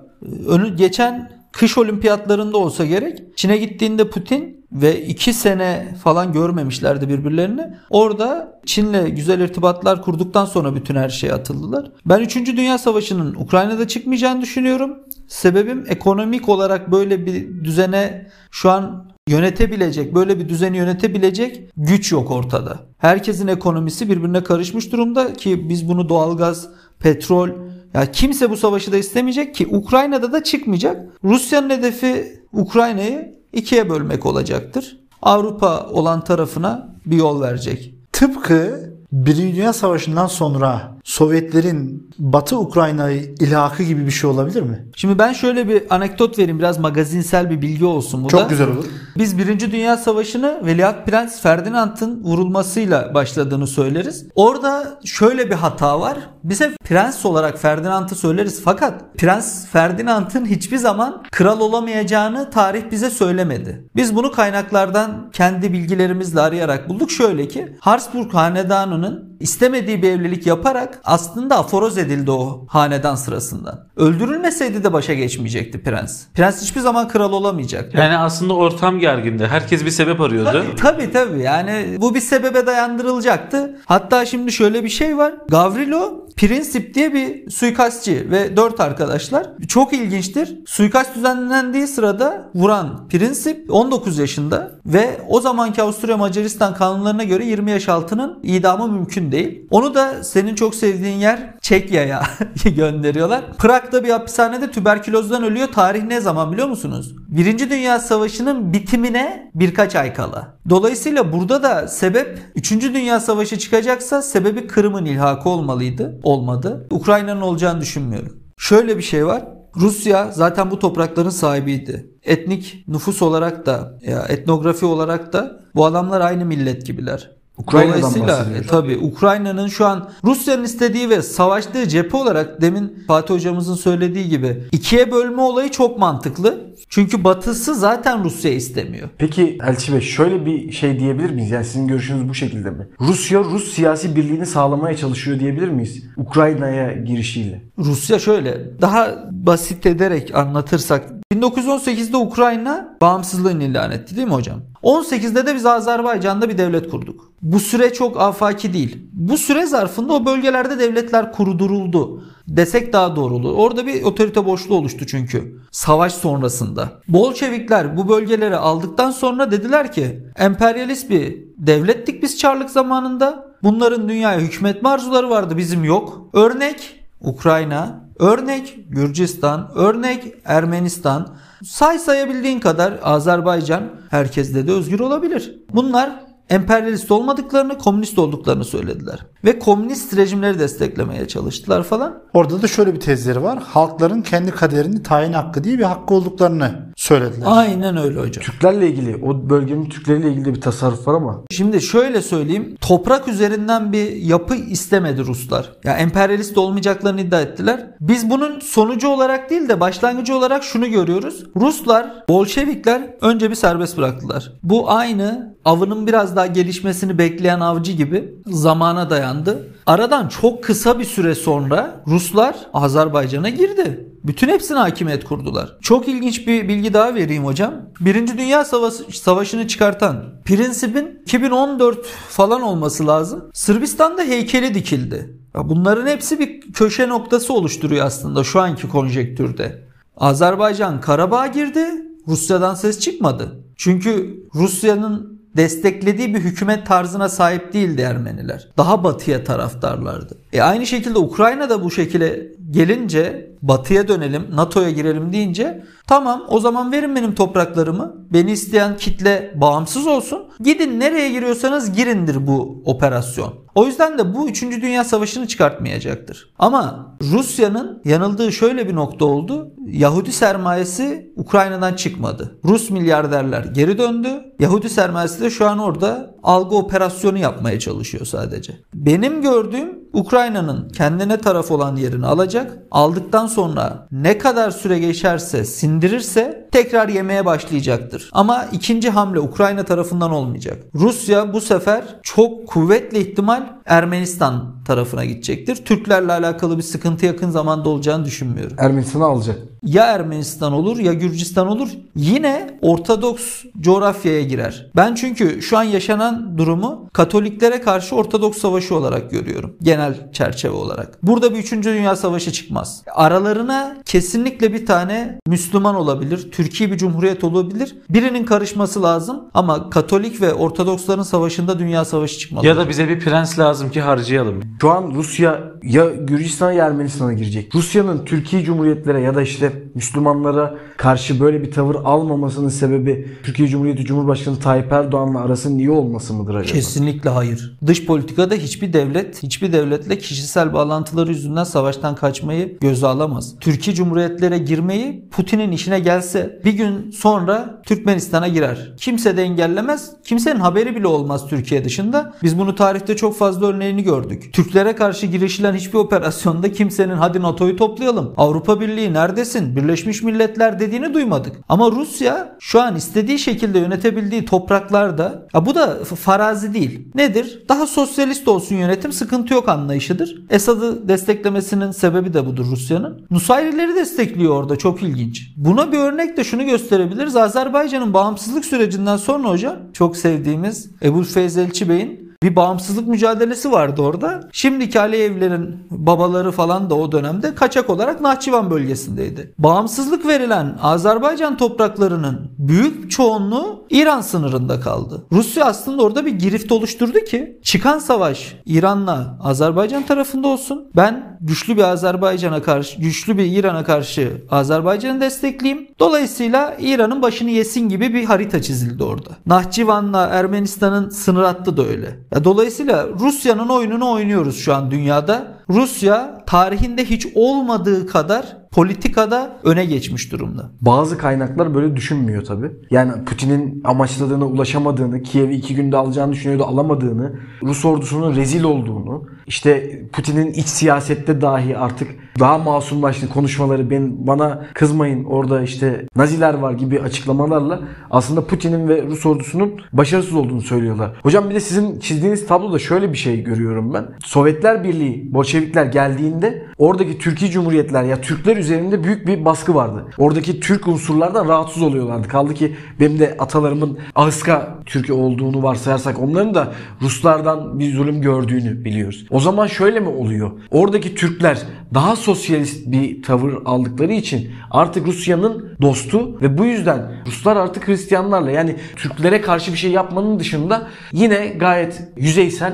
[0.47, 3.37] Önü, geçen kış olimpiyatlarında olsa gerek.
[3.37, 7.73] Çin'e gittiğinde Putin ve 2 sene falan görmemişlerdi birbirlerini.
[7.89, 11.91] Orada Çin'le güzel irtibatlar kurduktan sonra bütün her şeye atıldılar.
[12.05, 12.35] Ben 3.
[12.35, 14.97] Dünya Savaşı'nın Ukrayna'da çıkmayacağını düşünüyorum.
[15.27, 22.31] Sebebim ekonomik olarak böyle bir düzene şu an yönetebilecek, böyle bir düzeni yönetebilecek güç yok
[22.31, 22.79] ortada.
[22.97, 26.67] Herkesin ekonomisi birbirine karışmış durumda ki biz bunu doğalgaz,
[26.99, 27.49] petrol,
[27.93, 31.01] ya kimse bu savaşı da istemeyecek ki Ukrayna'da da çıkmayacak.
[31.23, 34.99] Rusya'nın hedefi Ukrayna'yı ikiye bölmek olacaktır.
[35.21, 37.93] Avrupa olan tarafına bir yol verecek.
[38.13, 44.85] Tıpkı Birinci Dünya Savaşı'ndan sonra Sovyetlerin Batı Ukrayna'yı ilhakı gibi bir şey olabilir mi?
[44.95, 48.45] Şimdi ben şöyle bir anekdot vereyim biraz magazinsel bir bilgi olsun bu Çok da.
[48.47, 48.85] güzel olur.
[49.17, 54.25] Biz Birinci Dünya Savaşı'nı Veliaht Prens Ferdinand'ın vurulmasıyla başladığını söyleriz.
[54.35, 56.17] Orada şöyle bir hata var.
[56.43, 63.09] Biz hep prens olarak Ferdinand'ı söyleriz fakat Prens Ferdinand'ın hiçbir zaman kral olamayacağını tarih bize
[63.09, 63.87] söylemedi.
[63.95, 67.11] Biz bunu kaynaklardan kendi bilgilerimizle arayarak bulduk.
[67.11, 73.87] Şöyle ki Habsburg Hanedanı'nın istemediği bir evlilik yaparak aslında aforoz edildi o hanedan sırasında.
[73.97, 76.23] Öldürülmeseydi de başa geçmeyecekti prens.
[76.33, 77.93] Prens hiçbir zaman kral olamayacak.
[77.93, 79.47] Yani aslında ortam gergindi.
[79.47, 80.65] Herkes bir sebep arıyordu.
[80.77, 83.79] Tabii tabii yani bu bir sebebe dayandırılacaktı.
[83.85, 85.33] Hatta şimdi şöyle bir şey var.
[85.49, 89.47] Gavrilo Prinsip diye bir suikastçı ve dört arkadaşlar.
[89.67, 90.59] Çok ilginçtir.
[90.65, 97.71] Suikast düzenlendiği sırada vuran Prinsip 19 yaşında ve o zamanki Avusturya Macaristan kanunlarına göre 20
[97.71, 99.67] yaş altının idamı mümkün değil.
[99.71, 102.23] Onu da senin çok sevdiğin yer Çekya'ya
[102.75, 103.57] gönderiyorlar.
[103.57, 105.67] Prag'da bir hapishanede tüberkülozdan ölüyor.
[105.67, 107.15] Tarih ne zaman biliyor musunuz?
[107.27, 110.57] Birinci Dünya Savaşı'nın bitimine birkaç ay kala.
[110.69, 112.71] Dolayısıyla burada da sebep 3.
[112.71, 116.19] Dünya Savaşı çıkacaksa sebebi Kırım'ın ilhakı olmalıydı.
[116.23, 116.87] Olmadı.
[116.91, 118.37] Ukrayna'nın olacağını düşünmüyorum.
[118.57, 119.43] Şöyle bir şey var.
[119.75, 122.11] Rusya zaten bu toprakların sahibiydi.
[122.23, 127.31] Etnik nüfus olarak da ya etnografi olarak da bu adamlar aynı millet gibiler.
[127.57, 133.33] Ukrayna'dan Dolayısıyla e, tabii Ukrayna'nın şu an Rusya'nın istediği ve savaştığı cephe olarak demin Fatih
[133.33, 136.73] hocamızın söylediği gibi ikiye bölme olayı çok mantıklı.
[136.89, 139.09] Çünkü batısı zaten Rusya istemiyor.
[139.17, 141.51] Peki Elçi Bey şöyle bir şey diyebilir miyiz?
[141.51, 142.87] Yani sizin görüşünüz bu şekilde mi?
[143.01, 146.03] Rusya Rus siyasi birliğini sağlamaya çalışıyor diyebilir miyiz?
[146.17, 147.61] Ukrayna'ya girişiyle.
[147.77, 154.61] Rusya şöyle daha basit ederek anlatırsak 1918'de Ukrayna bağımsızlığını ilan etti değil mi hocam?
[154.83, 157.31] 18'de de biz Azerbaycan'da bir devlet kurduk.
[157.41, 158.97] Bu süre çok afaki değil.
[159.13, 162.23] Bu süre zarfında o bölgelerde devletler kurduruldu.
[162.47, 163.53] Desek daha doğru olur.
[163.57, 165.59] Orada bir otorite boşluğu oluştu çünkü.
[165.71, 166.91] Savaş sonrasında.
[167.07, 173.53] Bolşevikler bu bölgeleri aldıktan sonra dediler ki emperyalist bir devlettik biz Çarlık zamanında.
[173.63, 176.29] Bunların dünyaya hükmetme arzuları vardı bizim yok.
[176.33, 181.35] Örnek Ukrayna, örnek Gürcistan, örnek Ermenistan.
[181.63, 185.55] Say sayabildiğin kadar Azerbaycan herkeste de özgür olabilir.
[185.73, 189.19] Bunlar emperyalist olmadıklarını, komünist olduklarını söylediler.
[189.43, 192.23] Ve komünist rejimleri desteklemeye çalıştılar falan.
[192.33, 193.59] Orada da şöyle bir tezleri var.
[193.67, 197.47] Halkların kendi kaderini tayin hakkı diye bir hakkı olduklarını söylediler.
[197.49, 198.43] Aynen öyle hocam.
[198.43, 202.75] Türklerle ilgili, o bölgenin Türkleriyle ilgili bir tasarruf var ama Şimdi şöyle söyleyeyim.
[202.81, 205.71] Toprak üzerinden bir yapı istemedi Ruslar.
[205.83, 207.87] Ya emperyalist olmayacaklarını iddia ettiler.
[208.01, 211.43] Biz bunun sonucu olarak değil de başlangıcı olarak şunu görüyoruz.
[211.55, 214.51] Ruslar, Bolşevikler önce bir serbest bıraktılar.
[214.63, 219.67] Bu aynı avının biraz daha gelişmesini bekleyen avcı gibi zamana dayandı.
[219.85, 224.09] Aradan çok kısa bir süre sonra Ruslar Azerbaycan'a girdi.
[224.23, 225.77] Bütün hepsine hakimiyet kurdular.
[225.81, 227.73] Çok ilginç bir bilgi daha vereyim hocam.
[227.99, 233.43] Birinci Dünya Savaşı, Savaşı'nı çıkartan Prinsip'in 2014 falan olması lazım.
[233.53, 235.37] Sırbistan'da heykeli dikildi.
[235.55, 239.83] Bunların hepsi bir köşe noktası oluşturuyor aslında şu anki konjektürde.
[240.17, 241.85] Azerbaycan Karabağ'a girdi.
[242.27, 243.59] Rusya'dan ses çıkmadı.
[243.75, 248.67] Çünkü Rusya'nın desteklediği bir hükümet tarzına sahip değildi Ermeniler.
[248.77, 250.42] Daha batıya taraftarlardı.
[250.53, 256.59] E aynı şekilde Ukrayna da bu şekilde gelince batıya dönelim, NATO'ya girelim deyince tamam o
[256.59, 258.15] zaman verin benim topraklarımı.
[258.33, 260.39] Beni isteyen kitle bağımsız olsun.
[260.59, 263.53] Gidin nereye giriyorsanız girindir bu operasyon.
[263.75, 264.61] O yüzden de bu 3.
[264.61, 266.53] Dünya Savaşı'nı çıkartmayacaktır.
[266.59, 269.71] Ama Rusya'nın yanıldığı şöyle bir nokta oldu.
[269.87, 272.59] Yahudi sermayesi Ukrayna'dan çıkmadı.
[272.65, 274.29] Rus milyarderler geri döndü.
[274.59, 278.77] Yahudi sermayesi de şu an orada algı operasyonu yapmaya çalışıyor sadece.
[278.93, 282.77] Benim gördüğüm Ukrayna'nın kendine taraf olan yerini alacak.
[282.91, 288.29] Aldıktan sonra ne kadar süre geçerse sindirirse tekrar yemeye başlayacaktır.
[288.31, 290.77] Ama ikinci hamle Ukrayna tarafından olmayacak.
[290.95, 295.75] Rusya bu sefer çok kuvvetli ihtimal Ermenistan tarafına gidecektir.
[295.75, 298.75] Türklerle alakalı bir sıkıntı yakın zamanda olacağını düşünmüyorum.
[298.79, 299.72] Ermenistan'ı alacak.
[299.83, 301.89] Ya Ermenistan olur ya Gürcistan olur.
[302.15, 304.91] Yine Ortodoks coğrafyaya girer.
[304.95, 309.75] Ben çünkü şu an yaşanan durumu Katoliklere karşı Ortodoks savaşı olarak görüyorum.
[309.81, 311.17] Genel çerçeve olarak.
[311.23, 311.71] Burada bir 3.
[311.71, 313.03] Dünya Savaşı çıkmaz.
[313.13, 317.95] Aralarına kesinlikle bir tane Müslüman olabilir, Türk Türkiye bir cumhuriyet olabilir.
[318.09, 322.67] Birinin karışması lazım ama Katolik ve Ortodoksların savaşında dünya savaşı çıkmalı.
[322.67, 324.63] Ya da bize bir prens lazım ki harcayalım.
[324.81, 327.75] Şu an Rusya ya Gürcistan'a ya Ermenistan'a girecek.
[327.75, 334.05] Rusya'nın Türkiye Cumhuriyetlere ya da işte Müslümanlara karşı böyle bir tavır almamasının sebebi Türkiye Cumhuriyeti
[334.05, 336.73] Cumhurbaşkanı Tayyip Erdoğan'la arasının iyi olması mıdır acaba?
[336.73, 337.77] Kesinlikle hayır.
[337.85, 343.55] Dış politikada hiçbir devlet, hiçbir devletle kişisel bağlantıları yüzünden savaştan kaçmayı göze alamaz.
[343.59, 348.93] Türkiye Cumhuriyetlere girmeyi Putin'in işine gelse bir gün sonra Türkmenistan'a girer.
[348.97, 350.11] Kimse de engellemez.
[350.23, 352.33] Kimsenin haberi bile olmaz Türkiye dışında.
[352.43, 354.53] Biz bunu tarihte çok fazla örneğini gördük.
[354.53, 358.33] Türklere karşı girişilen hiçbir operasyonda kimsenin hadi NATO'yu toplayalım.
[358.37, 359.62] Avrupa Birliği neredesin?
[359.75, 361.55] Birleşmiş Milletler dediğini duymadık.
[361.69, 367.07] Ama Rusya şu an istediği şekilde yönetebildiği topraklarda ya bu da farazi değil.
[367.15, 367.63] Nedir?
[367.69, 370.43] Daha sosyalist olsun yönetim sıkıntı yok anlayışıdır.
[370.49, 373.25] Esad'ı desteklemesinin sebebi de budur Rusya'nın.
[373.31, 375.53] Nusayrileri destekliyor orada çok ilginç.
[375.57, 377.35] Buna bir örnek de şunu gösterebiliriz.
[377.35, 384.01] Azerbaycan'ın bağımsızlık sürecinden sonra hocam çok sevdiğimiz Ebu Feyz Elçi Bey'in bir bağımsızlık mücadelesi vardı
[384.01, 384.49] orada.
[384.51, 389.53] Şimdiki Aliyevlerin babaları falan da o dönemde kaçak olarak Nahçıvan bölgesindeydi.
[389.57, 395.25] Bağımsızlık verilen Azerbaycan topraklarının büyük çoğunluğu İran sınırında kaldı.
[395.31, 400.91] Rusya aslında orada bir girift oluşturdu ki çıkan savaş İran'la Azerbaycan tarafında olsun.
[400.95, 405.87] Ben güçlü bir Azerbaycan'a karşı, güçlü bir İran'a karşı Azerbaycan'ı destekleyeyim.
[405.99, 409.29] Dolayısıyla İran'ın başını yesin gibi bir harita çizildi orada.
[409.45, 412.19] Nahçıvan'la Ermenistan'ın sınır hattı da öyle.
[412.43, 415.47] Dolayısıyla Rusya'nın oyununu oynuyoruz şu an dünyada.
[415.69, 420.71] Rusya tarihinde hiç olmadığı kadar politikada öne geçmiş durumda.
[420.81, 422.71] Bazı kaynaklar böyle düşünmüyor tabi.
[422.91, 427.33] Yani Putin'in amaçladığına ulaşamadığını, Kiev'i iki günde alacağını düşünüyordu alamadığını,
[427.63, 432.07] Rus ordusunun rezil olduğunu, işte Putin'in iç siyasette dahi artık
[432.39, 437.81] daha masumlaştı konuşmaları ben bana kızmayın orada işte Naziler var gibi açıklamalarla
[438.11, 441.11] aslında Putin'in ve Rus ordusunun başarısız olduğunu söylüyorlar.
[441.23, 444.05] Hocam bir de sizin çizdiğiniz tabloda şöyle bir şey görüyorum ben.
[444.19, 450.05] Sovyetler Birliği, Bolşevikler geldiğinde oradaki Türkiye Cumhuriyetler ya Türkler üzerinde büyük bir baskı vardı.
[450.17, 452.27] Oradaki Türk unsurlardan rahatsız oluyorlardı.
[452.27, 458.85] Kaldı ki benim de atalarımın Ahıska Türkiye olduğunu varsayarsak onların da Ruslardan bir zulüm gördüğünü
[458.85, 459.25] biliyoruz.
[459.29, 460.51] O zaman şöyle mi oluyor?
[460.71, 461.57] Oradaki Türkler
[461.93, 468.51] daha sosyalist bir tavır aldıkları için artık Rusya'nın dostu ve bu yüzden Ruslar artık Hristiyanlarla
[468.51, 472.73] yani Türklere karşı bir şey yapmanın dışında yine gayet yüzeysel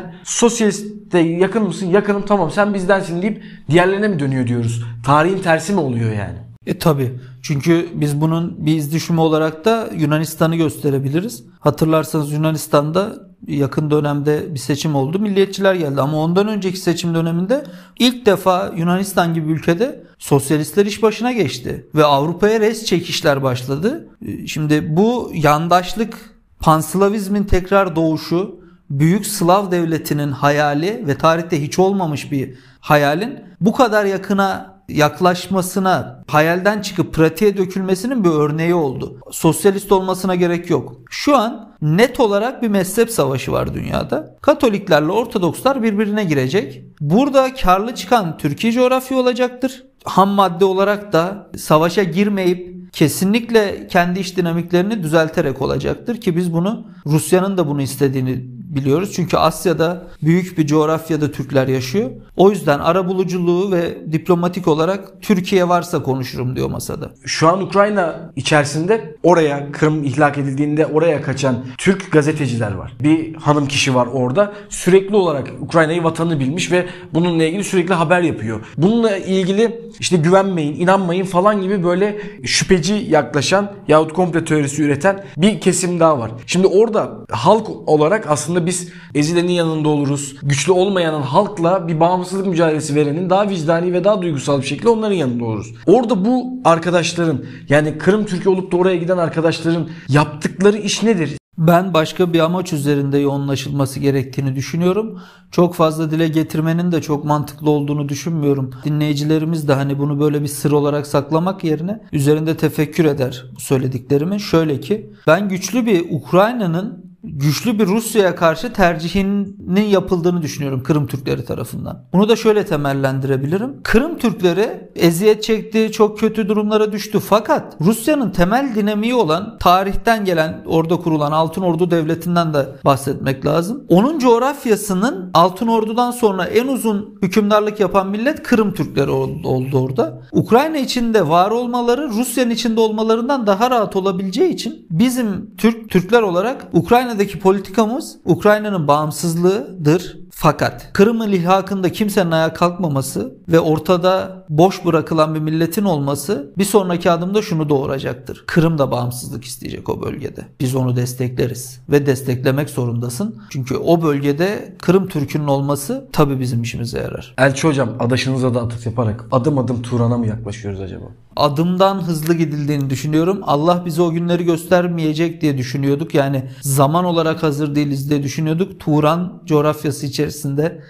[1.12, 1.88] sosyaliste yakın mısın?
[1.90, 4.84] Yakınım tamam sen bizdensin deyip diğerlerine mi dönüyor diyoruz?
[5.06, 6.38] Tarihin tersi mi oluyor yani?
[6.66, 7.20] E tabi.
[7.42, 11.44] Çünkü biz bunun bir iz düşümü olarak da Yunanistan'ı gösterebiliriz.
[11.60, 13.16] Hatırlarsanız Yunanistan'da
[13.48, 15.20] yakın dönemde bir seçim oldu.
[15.20, 17.64] Milliyetçiler geldi ama ondan önceki seçim döneminde
[18.00, 24.08] ilk defa Yunanistan gibi ülkede sosyalistler iş başına geçti ve Avrupa'ya res çekişler başladı.
[24.26, 26.18] E, Şimdi bu yandaşlık,
[26.60, 34.06] panslavizmin tekrar doğuşu, büyük Slav devletinin hayali ve tarihte hiç olmamış bir hayalin bu kadar
[34.06, 39.20] yakına yaklaşmasına, hayalden çıkıp pratiğe dökülmesinin bir örneği oldu.
[39.32, 40.96] Sosyalist olmasına gerek yok.
[41.10, 44.36] Şu an net olarak bir mezhep savaşı var dünyada.
[44.42, 46.84] Katoliklerle Ortodokslar birbirine girecek.
[47.02, 49.84] Burada karlı çıkan Türkiye coğrafya olacaktır.
[50.04, 56.88] Ham madde olarak da savaşa girmeyip kesinlikle kendi iş dinamiklerini düzelterek olacaktır ki biz bunu
[57.06, 59.12] Rusya'nın da bunu istediğini biliyoruz.
[59.14, 62.10] Çünkü Asya'da büyük bir coğrafyada Türkler yaşıyor.
[62.38, 67.12] O yüzden arabuluculuğu ve diplomatik olarak Türkiye varsa konuşurum diyor masada.
[67.26, 72.94] Şu an Ukrayna içerisinde oraya Kırım ihlak edildiğinde oraya kaçan Türk gazeteciler var.
[73.04, 74.54] Bir hanım kişi var orada.
[74.70, 78.60] Sürekli olarak Ukrayna'yı vatanı bilmiş ve bununla ilgili sürekli haber yapıyor.
[78.78, 85.62] Bununla ilgili işte güvenmeyin, inanmayın falan gibi böyle şüpheci yaklaşan yahut komple teorisi üreten bir
[85.62, 86.32] kesim daha var.
[86.46, 90.36] Şimdi orada halk olarak aslında biz ezilenin yanında oluruz.
[90.44, 95.16] Güçlü olmayanın halkla bir bağımsızlık mücadelesi verenin daha vicdani ve daha duygusal bir şekilde onların
[95.16, 95.74] yanında oluruz.
[95.86, 101.40] Orada bu arkadaşların yani Kırım Türkiye olup da oraya giden arkadaşların yaptıkları iş nedir?
[101.60, 105.22] Ben başka bir amaç üzerinde yoğunlaşılması gerektiğini düşünüyorum.
[105.52, 108.72] Çok fazla dile getirmenin de çok mantıklı olduğunu düşünmüyorum.
[108.86, 114.38] Dinleyicilerimiz de hani bunu böyle bir sır olarak saklamak yerine üzerinde tefekkür eder bu söylediklerimin.
[114.38, 121.46] Şöyle ki ben güçlü bir Ukrayna'nın güçlü bir Rusya'ya karşı tercihinin yapıldığını düşünüyorum Kırım Türkleri
[121.46, 122.04] tarafından.
[122.14, 123.84] Bunu da şöyle temellendirebilirim.
[123.84, 127.20] Kırım Türkleri eziyet çekti, çok kötü durumlara düştü.
[127.20, 133.84] Fakat Rusya'nın temel dinamiği olan tarihten gelen orada kurulan Altın Ordu Devleti'nden de bahsetmek lazım.
[133.90, 140.22] Onun coğrafyasının Altın Ordu'dan sonra en uzun hükümdarlık yapan millet Kırım Türkleri oldu orada.
[140.32, 146.68] Ukrayna içinde var olmaları Rusya'nın içinde olmalarından daha rahat olabileceği için bizim Türk Türkler olarak
[147.10, 150.18] Ukrayna'daki politikamız Ukrayna'nın bağımsızlığıdır.
[150.42, 157.12] Fakat Kırım'ın ilhakında kimsenin ayağa kalkmaması ve ortada boş bırakılan bir milletin olması bir sonraki
[157.12, 158.44] adımda şunu doğuracaktır.
[158.48, 160.42] Kırım da bağımsızlık isteyecek o bölgede.
[160.60, 163.42] Biz onu destekleriz ve desteklemek zorundasın.
[163.50, 167.34] Çünkü o bölgede Kırım Türk'ünün olması tabii bizim işimize yarar.
[167.38, 171.06] Elçi hocam adaşınıza da atıf yaparak adım adım Turan'a mı yaklaşıyoruz acaba?
[171.40, 173.40] adımdan hızlı gidildiğini düşünüyorum.
[173.44, 176.16] Allah bize o günleri göstermeyecek diye düşünüyorduk.
[176.16, 178.80] Yani zaman olarak hazır değiliz diye düşünüyorduk.
[178.80, 180.29] Turan coğrafyası içerisinde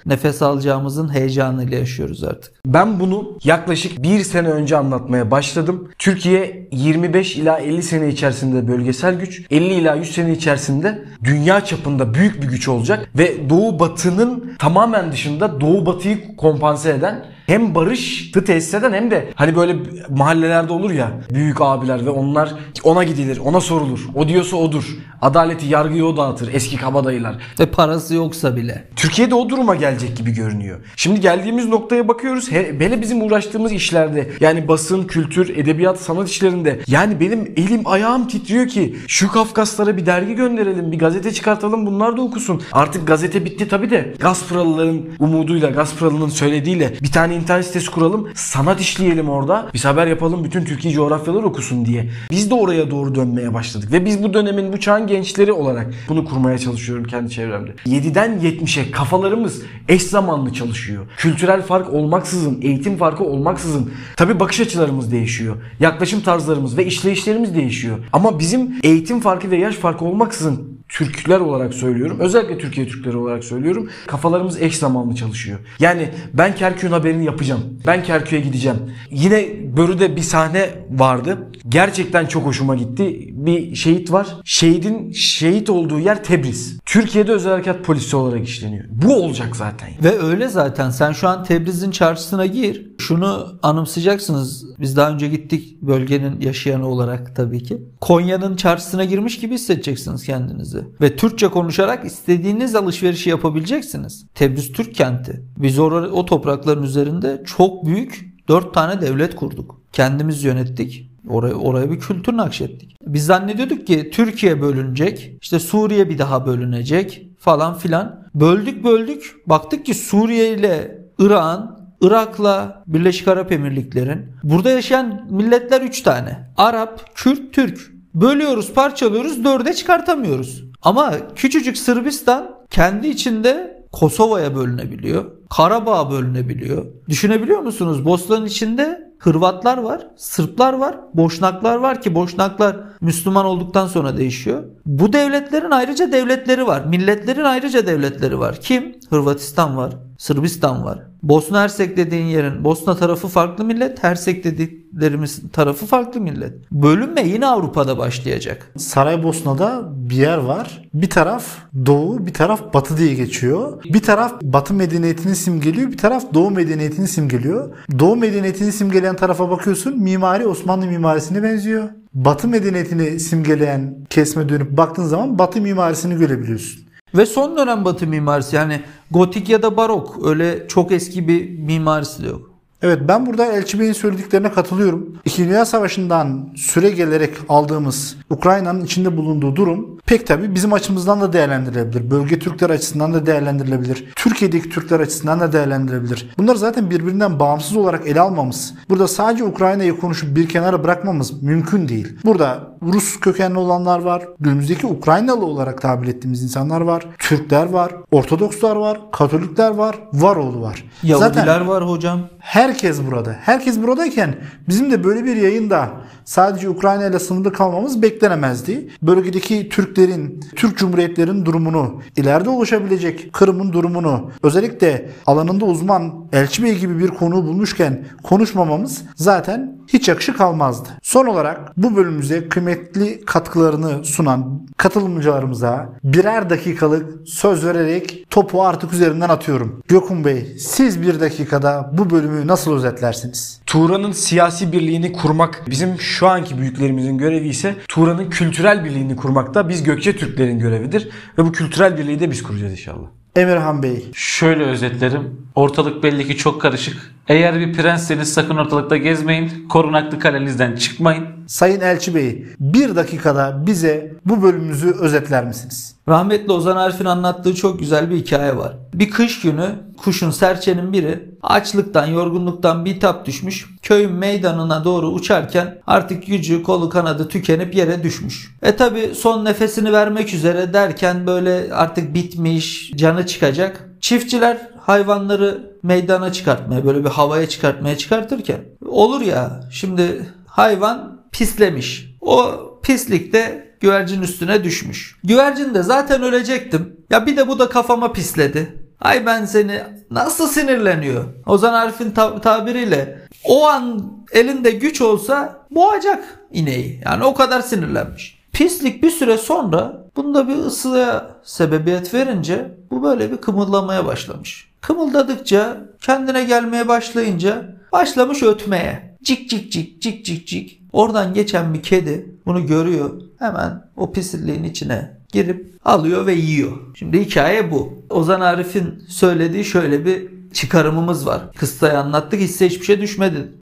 [0.05, 2.53] nefes alacağımızın heyecanıyla yaşıyoruz artık.
[2.65, 5.89] Ben bunu yaklaşık bir sene önce anlatmaya başladım.
[5.99, 12.13] Türkiye 25 ila 50 sene içerisinde bölgesel güç, 50 ila 100 sene içerisinde dünya çapında
[12.13, 18.31] büyük bir güç olacak ve Doğu Batı'nın tamamen dışında Doğu Batı'yı kompanse eden hem barışı
[18.45, 19.75] tesis eden hem de hani böyle
[20.09, 24.07] mahallelerde olur ya büyük abiler ve onlar ona gidilir, ona sorulur.
[24.15, 24.83] O diyorsa odur.
[25.21, 27.35] Adaleti, yargıyı o dağıtır eski kabadayılar.
[27.59, 28.87] Ve parası yoksa bile.
[28.95, 30.79] Türkiye'de o duruma gelecek gibi görünüyor.
[30.95, 32.51] Şimdi geldiğimiz noktaya bakıyoruz.
[32.51, 38.67] Hele bizim uğraştığımız işlerde yani basın, kültür, edebiyat, sanat işlerinde yani benim elim ayağım titriyor
[38.67, 42.61] ki şu Kafkaslara bir dergi gönderelim, bir gazete çıkartalım bunlar da okusun.
[42.71, 48.27] Artık gazete bitti tabi de Gazpralıların umuduyla, Gazpralı'nın söylediğiyle bir tane internet sitesi kuralım.
[48.35, 49.69] Sanat işleyelim orada.
[49.73, 52.09] Biz haber yapalım bütün Türkiye coğrafyaları okusun diye.
[52.31, 53.91] Biz de oraya doğru dönmeye başladık.
[53.91, 57.71] Ve biz bu dönemin bu çağın gençleri olarak bunu kurmaya çalışıyorum kendi çevremde.
[57.85, 61.05] 7'den 70'e kafalarımız eş zamanlı çalışıyor.
[61.17, 63.91] Kültürel fark olmaksızın, eğitim farkı olmaksızın.
[64.17, 65.55] Tabi bakış açılarımız değişiyor.
[65.79, 67.97] Yaklaşım tarzlarımız ve işleyişlerimiz değişiyor.
[68.13, 72.17] Ama bizim eğitim farkı ve yaş farkı olmaksızın Türkler olarak söylüyorum.
[72.19, 73.89] Özellikle Türkiye Türkleri olarak söylüyorum.
[74.07, 75.59] Kafalarımız eş zamanlı çalışıyor.
[75.79, 77.61] Yani ben Kerkük'ün haberini yapacağım.
[77.87, 78.77] Ben Kerkük'e gideceğim.
[79.11, 81.37] Yine Börü'de bir sahne vardı.
[81.69, 83.29] Gerçekten çok hoşuma gitti.
[83.31, 84.27] Bir şehit var.
[84.45, 86.79] Şehidin şehit olduğu yer Tebriz.
[86.85, 88.85] Türkiye'de özel harekat polisi olarak işleniyor.
[88.89, 89.89] Bu olacak zaten.
[90.03, 90.89] Ve öyle zaten.
[90.89, 92.87] Sen şu an Tebriz'in çarşısına gir.
[92.97, 94.65] Şunu anımsayacaksınız.
[94.79, 97.77] Biz daha önce gittik bölgenin yaşayanı olarak tabii ki.
[98.01, 100.83] Konya'nın çarşısına girmiş gibi hissedeceksiniz kendinizi.
[101.01, 104.25] Ve Türkçe konuşarak istediğiniz alışverişi yapabileceksiniz.
[104.35, 105.43] Tebriz Türk kenti.
[105.57, 109.81] Biz or o toprakların üzerinde çok büyük dört tane devlet kurduk.
[109.93, 111.09] Kendimiz yönettik.
[111.29, 112.95] Oraya, oraya bir kültür nakşettik.
[113.05, 118.27] Biz zannediyorduk ki Türkiye bölünecek, işte Suriye bir daha bölünecek falan filan.
[118.35, 119.35] Böldük böldük.
[119.45, 126.49] Baktık ki Suriye ile İran, Irak'la Birleşik Arap Emirlikleri'nin burada yaşayan milletler 3 tane.
[126.57, 127.91] Arap, Kürt, Türk.
[128.13, 130.63] Bölüyoruz, parçalıyoruz, dörde çıkartamıyoruz.
[130.81, 135.25] Ama küçücük Sırbistan kendi içinde Kosova'ya bölünebiliyor.
[135.49, 136.85] Karabağ'a bölünebiliyor.
[137.09, 138.05] Düşünebiliyor musunuz?
[138.05, 144.63] Bosna'nın içinde Hırvatlar var, Sırplar var, Boşnaklar var ki Boşnaklar Müslüman olduktan sonra değişiyor.
[144.85, 146.85] Bu devletlerin ayrıca devletleri var.
[146.85, 148.59] Milletlerin ayrıca devletleri var.
[148.61, 148.95] Kim?
[149.09, 150.99] Hırvatistan var, Sırbistan var.
[151.23, 156.71] Bosna Hersek dediğin yerin Bosna tarafı farklı millet, Hersek dediklerimiz tarafı farklı millet.
[156.71, 158.71] Bölünme yine Avrupa'da başlayacak.
[158.77, 160.89] Saraybosna'da bir yer var.
[160.93, 161.43] Bir taraf
[161.85, 163.83] doğu, bir taraf batı diye geçiyor.
[163.83, 167.69] Bir taraf batı medeniyetini simgeliyor, bir taraf doğu medeniyetini simgeliyor.
[167.99, 171.89] Doğu medeniyetini simgeleyen tarafa bakıyorsun, mimari Osmanlı mimarisine benziyor.
[172.13, 176.88] Batı medeniyetini simgeleyen kesme dönüp baktığın zaman batı mimarisini görebiliyorsun.
[177.15, 182.23] Ve son dönem batı mimarisi yani gotik ya da barok öyle çok eski bir mimarisi
[182.23, 182.48] de yok.
[182.81, 185.17] Evet ben burada Elçi Bey'in söylediklerine katılıyorum.
[185.25, 191.33] İkinci Dünya Savaşı'ndan süre gelerek aldığımız Ukrayna'nın içinde bulunduğu durum pek tabi bizim açımızdan da
[191.33, 192.11] değerlendirilebilir.
[192.11, 194.05] Bölge Türkler açısından da değerlendirilebilir.
[194.15, 196.29] Türkiye'deki Türkler açısından da değerlendirilebilir.
[196.37, 198.73] Bunlar zaten birbirinden bağımsız olarak ele almamız.
[198.89, 202.17] Burada sadece Ukrayna'yı konuşup bir kenara bırakmamız mümkün değil.
[202.25, 204.23] Burada Rus kökenli olanlar var.
[204.39, 207.05] Günümüzdeki Ukraynalı olarak tabir ettiğimiz insanlar var.
[207.19, 207.91] Türkler var.
[208.11, 208.99] Ortodokslar var.
[209.11, 209.95] Katolikler var.
[210.13, 210.85] Varoğlu var.
[211.03, 212.19] Yahudiler Zaten var hocam.
[212.39, 213.35] her herkes burada.
[213.41, 214.35] Herkes buradayken
[214.67, 215.89] bizim de böyle bir yayında
[216.25, 218.89] sadece Ukrayna ile sınırlı kalmamız beklenemezdi.
[219.01, 226.99] Bölgedeki Türklerin, Türk Cumhuriyetlerin durumunu, ileride oluşabilecek Kırım'ın durumunu, özellikle alanında uzman Elçi Bey gibi
[226.99, 230.89] bir konuğu bulmuşken konuşmamamız zaten hiç yakışık almazdı.
[231.01, 239.29] Son olarak bu bölümümüze kıymetli katkılarını sunan katılımcılarımıza birer dakikalık söz vererek topu artık üzerinden
[239.29, 239.83] atıyorum.
[239.87, 243.61] Gökhan Bey siz bir dakikada bu bölümü nasıl özetlersiniz?
[243.65, 249.69] Turan'ın siyasi birliğini kurmak bizim şu anki büyüklerimizin görevi ise Turan'ın kültürel birliğini kurmak da
[249.69, 251.09] biz Gökçe Türklerin görevidir.
[251.37, 253.07] Ve bu kültürel birliği de biz kuracağız inşallah.
[253.35, 255.48] Emirhan Bey Şöyle özetlerim.
[255.59, 257.13] Ortalık belli ki çok karışık.
[257.27, 259.67] Eğer bir prensseniz sakın ortalıkta gezmeyin.
[259.69, 261.25] Korunaklı kalenizden çıkmayın.
[261.47, 265.95] Sayın Elçi Bey bir dakikada bize bu bölümümüzü özetler misiniz?
[266.07, 268.73] Rahmetli Ozan Arif'in anlattığı çok güzel bir hikaye var.
[268.93, 273.65] Bir kış günü kuşun serçenin biri açlıktan yorgunluktan bitap düşmüş.
[273.81, 278.55] Köyün meydanına doğru uçarken artık gücü kolu kanadı tükenip yere düşmüş.
[278.61, 283.88] E tabi son nefesini vermek üzere derken böyle artık bitmiş canı çıkacak.
[284.01, 292.15] Çiftçiler hayvanları meydana çıkartmaya böyle bir havaya çıkartmaya çıkartırken olur ya şimdi hayvan pislemiş.
[292.21, 292.51] O
[292.83, 295.15] pislik de güvercin üstüne düşmüş.
[295.23, 296.95] Güvercin de zaten ölecektim.
[297.09, 298.75] Ya bir de bu da kafama pisledi.
[299.01, 299.81] Ay ben seni
[300.11, 301.23] nasıl sinirleniyor?
[301.45, 307.01] Ozan Arif'in ta- tabiriyle o an elinde güç olsa boğacak ineği.
[307.05, 308.38] Yani o kadar sinirlenmiş.
[308.59, 314.71] Pislik bir süre sonra bunda bir ısıya sebebiyet verince bu böyle bir kımıldamaya başlamış.
[314.81, 319.17] Kımıldadıkça kendine gelmeye başlayınca başlamış ötmeye.
[319.23, 320.81] Cik cik cik cik cik cik.
[320.93, 323.21] Oradan geçen bir kedi bunu görüyor.
[323.39, 326.77] Hemen o pisliğin içine girip alıyor ve yiyor.
[326.95, 327.93] Şimdi hikaye bu.
[328.09, 331.41] Ozan Arif'in söylediği şöyle bir çıkarımımız var.
[331.55, 333.53] Kıstayı anlattık hisse hiçbir şey düşmedi.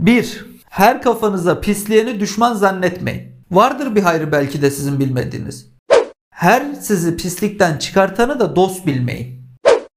[0.00, 0.46] 1.
[0.68, 3.35] Her kafanıza pisleyeni düşman zannetmeyin.
[3.50, 5.66] Vardır bir hayrı belki de sizin bilmediğiniz.
[6.30, 9.36] Her sizi pislikten çıkartanı da dost bilmeyin.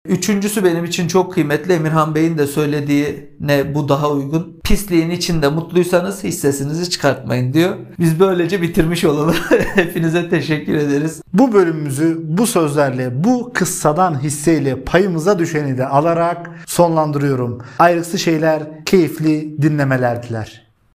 [0.08, 4.60] Üçüncüsü benim için çok kıymetli Emirhan Bey'in de söylediği ne bu daha uygun.
[4.64, 7.76] Pisliğin içinde mutluysanız hissesinizi çıkartmayın diyor.
[8.00, 9.36] Biz böylece bitirmiş olalım.
[9.76, 11.22] Hepinize teşekkür ederiz.
[11.34, 17.62] Bu bölümümüzü bu sözlerle, bu kıssadan hisseyle payımıza düşeni de alarak sonlandırıyorum.
[17.80, 20.69] Ayrıksı şeyler, keyifli dinlemeler diler.